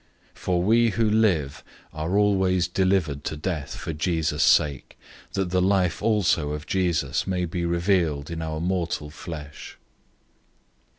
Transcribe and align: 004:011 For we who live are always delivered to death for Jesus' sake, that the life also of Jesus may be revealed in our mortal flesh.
004:011 0.33 0.37
For 0.39 0.63
we 0.63 0.89
who 0.89 1.07
live 1.07 1.63
are 1.93 2.17
always 2.17 2.67
delivered 2.67 3.23
to 3.25 3.37
death 3.37 3.75
for 3.75 3.93
Jesus' 3.93 4.41
sake, 4.41 4.97
that 5.33 5.51
the 5.51 5.61
life 5.61 6.01
also 6.01 6.53
of 6.53 6.65
Jesus 6.65 7.27
may 7.27 7.45
be 7.45 7.65
revealed 7.65 8.31
in 8.31 8.41
our 8.41 8.59
mortal 8.59 9.11
flesh. 9.11 9.77